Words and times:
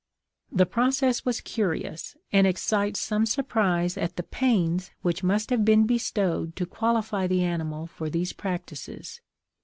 The 0.51 0.65
process 0.65 1.25
was 1.25 1.41
curious, 1.41 2.17
and 2.33 2.47
excites 2.47 2.99
some 2.99 3.27
surprise 3.27 3.97
at 3.99 4.15
the 4.15 4.23
pains 4.23 4.89
which 5.03 5.21
must 5.21 5.51
have 5.51 5.63
been 5.63 5.85
bestowed 5.85 6.55
to 6.55 6.65
qualify 6.65 7.27
the 7.27 7.43
animal 7.43 7.85
for 7.85 8.09
these 8.09 8.33
practices. 8.33 9.21